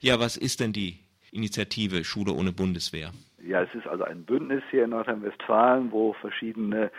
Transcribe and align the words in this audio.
Ja, 0.00 0.20
was 0.20 0.36
ist 0.36 0.60
denn 0.60 0.72
die 0.72 0.98
Initiative 1.32 2.04
Schule 2.04 2.32
ohne 2.32 2.52
Bundeswehr? 2.52 3.12
Ja, 3.46 3.62
es 3.62 3.74
ist 3.74 3.86
also 3.86 4.04
ein 4.04 4.24
Bündnis 4.24 4.62
hier 4.70 4.84
in 4.84 4.90
Nordrhein-Westfalen, 4.90 5.92
wo 5.92 6.12
verschiedene 6.14 6.90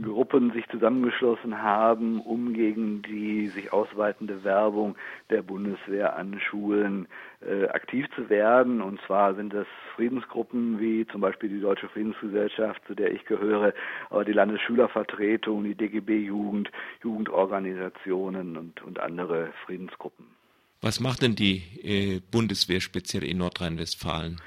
Gruppen 0.00 0.52
sich 0.52 0.68
zusammengeschlossen 0.68 1.60
haben, 1.60 2.20
um 2.20 2.52
gegen 2.52 3.02
die 3.02 3.48
sich 3.48 3.72
ausweitende 3.72 4.44
Werbung 4.44 4.96
der 5.30 5.42
Bundeswehr 5.42 6.16
an 6.16 6.38
Schulen 6.40 7.08
äh, 7.40 7.66
aktiv 7.68 8.06
zu 8.14 8.30
werden. 8.30 8.80
Und 8.80 9.00
zwar 9.06 9.34
sind 9.34 9.52
das 9.52 9.66
Friedensgruppen 9.96 10.78
wie 10.78 11.06
zum 11.06 11.20
Beispiel 11.20 11.48
die 11.48 11.60
Deutsche 11.60 11.88
Friedensgesellschaft, 11.88 12.80
zu 12.86 12.94
der 12.94 13.12
ich 13.12 13.24
gehöre, 13.24 13.74
aber 14.10 14.24
die 14.24 14.32
Landesschülervertretung, 14.32 15.64
die 15.64 15.74
DGB 15.74 16.18
Jugend, 16.18 16.70
Jugendorganisationen 17.02 18.56
und, 18.56 18.82
und 18.82 19.00
andere 19.00 19.48
Friedensgruppen. 19.64 20.37
Was 20.80 21.00
macht 21.00 21.22
denn 21.22 21.34
die 21.34 21.62
äh, 21.82 22.20
Bundeswehr 22.30 22.80
speziell 22.80 23.24
in 23.24 23.38
Nordrhein-Westfalen? 23.38 24.40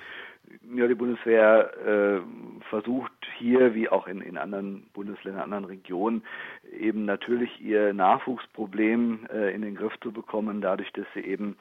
Ja, 0.74 0.88
die 0.88 0.96
Bundeswehr 0.96 1.70
äh, 1.86 2.22
versucht 2.70 3.12
hier, 3.38 3.76
wie 3.76 3.90
auch 3.90 4.08
in, 4.08 4.22
in 4.22 4.38
anderen 4.38 4.84
Bundesländern, 4.94 5.44
anderen 5.44 5.66
Regionen, 5.66 6.24
eben 6.72 7.04
natürlich 7.04 7.60
ihr 7.62 7.94
Nachwuchsproblem 7.94 9.28
äh, 9.34 9.54
in 9.54 9.64
den 9.64 9.76
Griff 9.76 9.94
zu 10.02 10.14
bekommen, 10.14 10.62
dadurch, 10.62 10.92
dass 10.94 11.06
sie 11.14 11.22
eben 11.22 11.58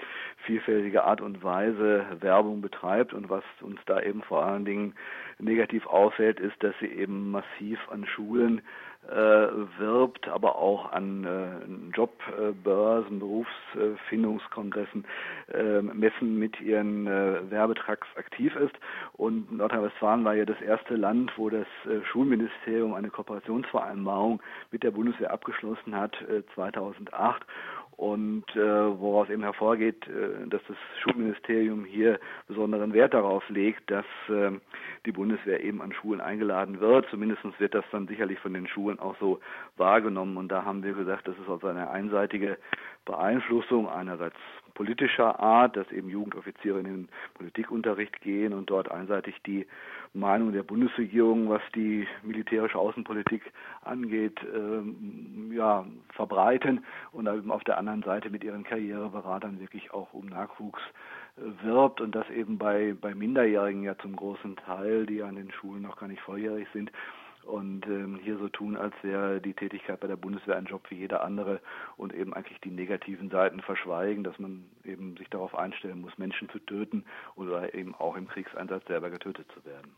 vielfältige 0.47 1.03
Art 1.03 1.21
und 1.21 1.43
Weise 1.43 2.07
Werbung 2.21 2.61
betreibt. 2.61 3.13
Und 3.13 3.29
was 3.29 3.43
uns 3.63 3.81
da 3.87 4.01
eben 4.01 4.23
vor 4.23 4.45
allen 4.45 4.65
Dingen 4.65 4.95
negativ 5.41 5.87
auffällt, 5.87 6.39
ist, 6.39 6.63
dass 6.63 6.75
sie 6.79 6.87
eben 6.87 7.33
massiv 7.33 7.81
an 7.91 8.07
Schulen 8.07 8.63
äh, 9.09 9.49
wirbt, 9.79 10.29
aber 10.29 10.57
auch 10.57 10.93
an 10.93 11.25
äh, 11.25 11.97
Jobbörsen, 11.97 13.19
Berufsfindungskongressen, 13.19 15.05
äh, 15.53 15.81
Messen 15.83 16.39
mit 16.39 16.61
ihren 16.61 17.07
äh, 17.07 17.51
Werbetracks 17.51 18.09
aktiv 18.17 18.55
ist. 18.57 18.75
Und 19.13 19.53
Nordrhein-Westfalen 19.53 20.25
war 20.25 20.35
ja 20.35 20.45
das 20.45 20.61
erste 20.61 20.97
Land, 20.97 21.33
wo 21.37 21.51
das 21.51 21.67
äh, 21.87 22.05
Schulministerium 22.11 22.95
eine 22.95 23.11
Kooperationsvereinbarung 23.11 24.43
mit 24.71 24.83
der 24.83 24.91
Bundeswehr 24.91 25.33
abgeschlossen 25.33 25.95
hat, 25.95 26.17
2008 26.55 27.43
äh, 27.43 27.45
und 28.01 28.45
äh, 28.57 28.59
woraus 28.99 29.29
eben 29.29 29.43
hervorgeht, 29.43 30.09
äh, 30.09 30.49
dass 30.49 30.63
das 30.67 30.77
Schulministerium 31.03 31.85
hier 31.85 32.19
besonderen 32.49 32.95
Wert 32.95 33.13
darauf 33.13 33.47
legt, 33.51 33.91
dass 33.91 34.07
äh, 34.31 34.53
die 35.05 35.13
Bundeswehr 35.13 35.63
eben 35.63 35.83
an 35.83 35.93
Schulen 35.93 36.23
eingeladen 36.23 36.81
wird. 36.81 37.07
Zumindest 37.11 37.43
wird 37.59 37.75
das 37.75 37.85
dann 37.93 38.09
sicherlich 38.09 38.39
von 38.39 38.55
den 38.55 38.67
Schulen 38.67 38.99
auch 38.99 39.17
so 39.21 39.41
wahrgenommen. 39.77 40.39
Und 40.39 40.49
da 40.49 40.65
haben 40.65 40.83
wir 40.83 40.95
gesagt, 40.95 41.29
das 41.29 41.37
ist 41.37 41.49
also 41.51 41.67
eine 41.67 41.91
einseitige 41.91 42.57
Beeinflussung 43.05 43.87
einerseits 43.87 44.37
politischer 44.81 45.39
Art, 45.39 45.77
dass 45.77 45.93
eben 45.93 46.09
Jugendoffiziere 46.09 46.79
in 46.79 46.85
den 46.87 47.09
Politikunterricht 47.35 48.19
gehen 48.23 48.55
und 48.55 48.71
dort 48.71 48.91
einseitig 48.91 49.35
die 49.45 49.67
Meinung 50.15 50.55
der 50.55 50.63
Bundesregierung, 50.63 51.51
was 51.51 51.61
die 51.75 52.09
militärische 52.23 52.79
Außenpolitik 52.79 53.43
angeht, 53.83 54.41
ähm, 54.55 55.53
ja, 55.55 55.85
verbreiten 56.15 56.83
und 57.13 57.29
eben 57.29 57.51
auf 57.51 57.63
der 57.65 57.77
anderen 57.77 58.03
Seite 58.03 58.31
mit 58.31 58.43
ihren 58.43 58.65
Karriereberatern 58.65 59.61
wirklich 59.61 59.93
auch 59.93 60.15
um 60.15 60.25
Nachwuchs 60.31 60.81
äh, 61.37 61.63
wirbt 61.63 62.01
und 62.01 62.15
das 62.15 62.31
eben 62.31 62.57
bei, 62.57 62.95
bei 62.99 63.15
Minderjährigen 63.15 63.83
ja 63.83 63.99
zum 63.99 64.17
großen 64.17 64.57
Teil, 64.57 65.05
die 65.05 65.23
an 65.23 65.37
den 65.37 65.53
Schulen 65.53 65.83
noch 65.83 65.99
gar 65.99 66.09
nicht 66.09 66.23
volljährig 66.23 66.67
sind, 66.73 66.91
und 67.45 67.87
ähm, 67.87 68.19
hier 68.23 68.39
so 68.39 68.49
tun, 68.49 68.77
als 68.77 68.95
wäre 69.03 69.41
die 69.41 69.55
Tätigkeit 69.55 70.01
bei 70.01 70.07
der 70.07 70.17
Bundeswehr 70.17 70.57
ein 70.57 70.67
Job 70.67 70.85
wie 70.91 70.97
jeder 70.97 71.23
andere 71.23 71.61
und 71.97 72.15
eben 72.15 72.35
eigentlich 72.35 72.61
die 72.61 72.71
negativen 72.71 73.31
Seiten 73.31 73.61
verschweigen, 73.61 74.25
dass 74.25 74.39
man 74.39 74.65
eben 74.85 75.17
sich 75.17 75.29
darauf 75.29 75.55
einstellen 75.55 76.01
muss, 76.01 76.17
Menschen 76.19 76.49
zu 76.51 76.59
töten 76.61 77.05
oder 77.37 77.75
eben 77.75 77.95
auch 77.95 78.17
im 78.17 78.29
Kriegseinsatz 78.29 78.87
selber 78.87 79.11
getötet 79.11 79.47
zu 79.55 79.65
werden. 79.65 79.91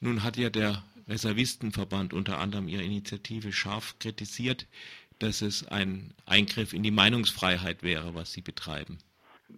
Nun 0.00 0.22
hat 0.22 0.36
ja 0.36 0.48
der 0.48 0.82
Reservistenverband 1.08 2.14
unter 2.14 2.38
anderem 2.38 2.68
ihre 2.68 2.82
Initiative 2.82 3.52
scharf 3.52 3.98
kritisiert, 3.98 4.66
dass 5.18 5.42
es 5.42 5.66
ein 5.68 6.14
Eingriff 6.24 6.72
in 6.72 6.82
die 6.82 6.90
Meinungsfreiheit 6.90 7.82
wäre, 7.82 8.14
was 8.14 8.32
sie 8.32 8.40
betreiben. 8.40 8.98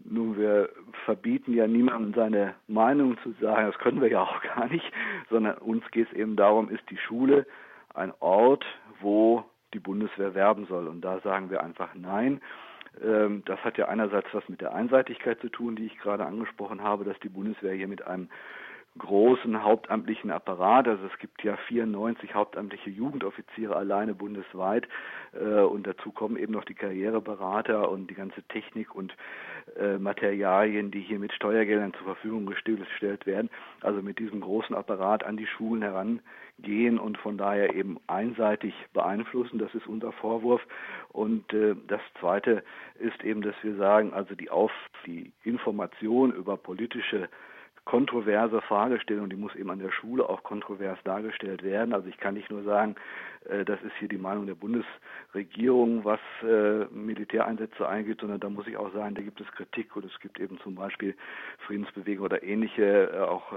Nun, 0.05 0.37
wir 0.37 0.69
verbieten 1.05 1.55
ja 1.55 1.67
niemandem 1.67 2.15
seine 2.15 2.55
Meinung 2.69 3.19
zu 3.23 3.33
sagen, 3.41 3.67
das 3.67 3.79
können 3.79 4.01
wir 4.01 4.11
ja 4.11 4.23
auch 4.23 4.41
gar 4.43 4.69
nicht, 4.69 4.85
sondern 5.31 5.59
uns 5.59 5.89
geht 5.91 6.09
es 6.09 6.17
eben 6.17 6.37
darum, 6.37 6.69
ist 6.71 6.89
die 6.91 6.99
Schule 6.99 7.47
ein 7.95 8.13
Ort, 8.21 8.65
wo 9.01 9.45
die 9.75 9.79
Bundeswehr 9.79 10.35
werben 10.35 10.67
soll. 10.67 10.87
Und 10.89 11.03
da 11.03 11.21
sagen 11.21 11.51
wir 11.51 11.63
einfach 11.63 11.95
nein. 11.95 12.41
Ähm, 13.03 13.43
das 13.47 13.59
hat 13.61 13.79
ja 13.79 13.89
einerseits 13.89 14.29
was 14.33 14.49
mit 14.49 14.61
der 14.61 14.75
Einseitigkeit 14.75 15.41
zu 15.41 15.49
tun, 15.49 15.77
die 15.77 15.87
ich 15.87 15.99
gerade 15.99 16.27
angesprochen 16.27 16.83
habe, 16.83 17.05
dass 17.05 17.19
die 17.21 17.29
Bundeswehr 17.29 17.75
hier 17.75 17.89
mit 17.89 18.07
einem 18.07 18.29
großen 18.99 19.63
hauptamtlichen 19.63 20.31
Apparat. 20.31 20.87
Also 20.87 21.07
es 21.07 21.19
gibt 21.19 21.43
ja 21.43 21.57
94 21.69 22.35
hauptamtliche 22.35 22.91
Jugendoffiziere 22.91 23.75
alleine 23.75 24.15
bundesweit 24.15 24.87
äh, 25.33 25.61
und 25.61 25.87
dazu 25.87 26.13
kommen 26.13 26.37
eben 26.37 26.53
noch 26.53 26.65
die 26.65 26.75
Karriereberater 26.75 27.91
und 27.91 28.09
die 28.11 28.15
ganze 28.15 28.43
Technik 28.45 28.95
und 28.95 29.15
äh, 29.79 29.97
Materialien, 29.97 30.91
die 30.91 31.01
hier 31.01 31.19
mit 31.19 31.33
Steuergeldern 31.33 31.95
zur 31.95 32.05
Verfügung 32.05 32.47
gestellt 32.47 33.27
werden. 33.27 33.49
Also 33.81 34.03
mit 34.03 34.19
diesem 34.19 34.41
großen 34.41 34.77
Apparat 34.77 35.25
an 35.25 35.39
die 35.39 35.47
Schulen 35.47 35.83
herangehen 35.83 36.99
und 36.99 37.17
von 37.17 37.39
daher 37.39 37.75
eben 37.75 37.99
einseitig 38.09 38.75
beeinflussen. 38.93 39.59
Das 39.59 39.75
ist 39.75 39.87
unser 39.87 40.13
Vorwurf. 40.13 40.61
Und 41.09 41.51
äh, 41.55 41.75
das 41.89 42.03
Zweite 42.21 42.63
ist 42.99 43.25
eben, 43.25 43.41
dass 43.41 43.55
wir 43.63 43.77
sagen, 43.77 44.13
also 44.13 44.35
die 44.35 44.51
auf 44.51 44.73
die 45.07 45.33
Information 45.45 46.33
über 46.33 46.59
politische 46.59 47.31
kontroverse 47.85 48.61
Fragestellung, 48.63 49.29
die 49.29 49.37
muss 49.37 49.55
eben 49.57 49.71
an 49.71 49.81
der 49.81 49.91
Schule 49.91 50.29
auch 50.29 50.43
kontrovers 50.45 50.99
dargestellt 51.05 51.63
werden. 51.63 51.93
Also 51.93 52.09
ich 52.09 52.17
kann 52.17 52.35
nicht 52.35 52.51
nur 52.51 52.63
sagen, 52.63 52.95
äh, 53.49 53.65
das 53.65 53.83
ist 53.83 53.93
hier 53.99 54.09
die 54.09 54.19
Meinung 54.19 54.47
der 54.47 54.55
Bundesregierung, 54.55 56.05
was 56.05 56.21
äh, 56.43 56.85
Militäreinsätze 56.95 57.89
eingeht, 57.89 58.21
sondern 58.21 58.39
da 58.39 58.49
muss 58.49 58.69
ich 58.69 58.77
auch 58.77 58.93
sagen, 58.93 59.15
da 59.17 59.23
gibt 59.23 59.41
es 59.41 59.51
Kritik 59.53 59.97
und 59.97 60.05
es 60.05 60.21
gibt 60.21 60.39
eben 60.39 60.59
zum 60.61 60.77
Beispiel 60.77 61.17
Friedensbewegung 61.67 62.25
oder 62.25 62.43
ähnliche, 62.43 63.11
äh, 63.13 63.19
auch 63.19 63.53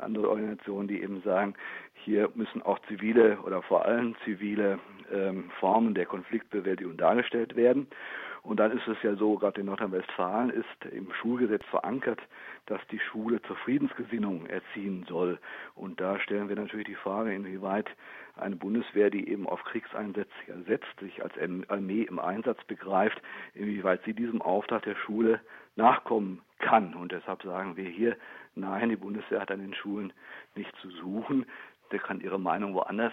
andere 0.00 0.30
Organisationen, 0.30 0.88
die 0.88 1.02
eben 1.02 1.20
sagen, 1.22 1.54
hier 1.94 2.30
müssen 2.34 2.62
auch 2.62 2.78
zivile 2.88 3.38
oder 3.40 3.62
vor 3.62 3.84
allem 3.84 4.16
zivile 4.24 4.78
ähm, 5.12 5.50
Formen 5.60 5.94
der 5.94 6.06
Konfliktbewältigung 6.06 6.96
dargestellt 6.96 7.56
werden. 7.56 7.86
Und 8.42 8.58
dann 8.58 8.72
ist 8.72 8.86
es 8.88 8.96
ja 9.02 9.14
so, 9.16 9.36
gerade 9.36 9.60
in 9.60 9.66
Nordrhein-Westfalen 9.66 10.50
ist 10.50 10.92
im 10.92 11.12
Schulgesetz 11.12 11.64
verankert, 11.66 12.20
dass 12.66 12.80
die 12.90 12.98
Schule 12.98 13.42
zur 13.42 13.56
Friedensgesinnung 13.56 14.46
erziehen 14.46 15.04
soll. 15.08 15.38
Und 15.74 16.00
da 16.00 16.18
stellen 16.18 16.48
wir 16.48 16.56
natürlich 16.56 16.86
die 16.86 16.94
Frage, 16.94 17.34
inwieweit 17.34 17.88
eine 18.36 18.56
Bundeswehr, 18.56 19.10
die 19.10 19.28
eben 19.28 19.46
auf 19.46 19.62
Kriegseinsätze 19.64 20.30
setzt, 20.66 21.00
sich 21.00 21.22
als 21.22 21.34
Armee 21.68 22.02
im 22.02 22.18
Einsatz 22.18 22.62
begreift, 22.64 23.20
inwieweit 23.54 24.02
sie 24.04 24.14
diesem 24.14 24.40
Auftrag 24.40 24.82
der 24.84 24.96
Schule 24.96 25.40
nachkommen 25.76 26.40
kann. 26.58 26.94
Und 26.94 27.12
deshalb 27.12 27.42
sagen 27.42 27.76
wir 27.76 27.88
hier, 27.88 28.16
nein, 28.54 28.88
die 28.88 28.96
Bundeswehr 28.96 29.40
hat 29.40 29.50
an 29.50 29.60
den 29.60 29.74
Schulen 29.74 30.12
nichts 30.54 30.78
zu 30.80 30.90
suchen. 30.90 31.46
Der 31.92 31.98
kann 31.98 32.20
ihre 32.20 32.40
Meinung 32.40 32.74
woanders 32.74 33.12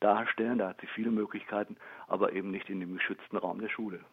darstellen, 0.00 0.58
da 0.58 0.68
hat 0.68 0.80
sie 0.80 0.86
viele 0.88 1.10
Möglichkeiten, 1.10 1.76
aber 2.08 2.32
eben 2.32 2.50
nicht 2.50 2.68
in 2.68 2.80
dem 2.80 2.94
geschützten 2.94 3.36
Raum 3.36 3.60
der 3.60 3.70
Schule. 3.70 4.04